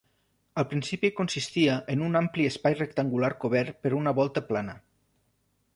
[0.61, 4.79] Al principi consistia en un ampli espai rectangular cobert per una volta plana.